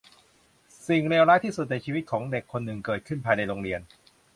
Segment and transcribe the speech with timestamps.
[0.87, 3.81] สิ่งเลวร้ายที่สุดในชีวิตของเด็กคนหนึ่งเกิดขึ้นภายในโรงเรียน